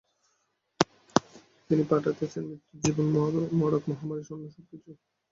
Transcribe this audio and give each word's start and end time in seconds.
তিনি 1.69 1.83
পাঠাইতেছেন 1.83 2.43
মৃত্যু 2.49 2.73
ও 2.75 2.81
জীবন, 2.83 3.05
মড়ক 3.59 3.83
ও 3.85 3.89
মহামারী 3.89 4.21
এবং 4.25 4.39
সবকিছু। 4.55 4.89